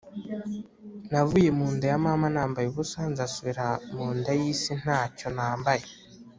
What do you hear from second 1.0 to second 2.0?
Navuye mu nda ya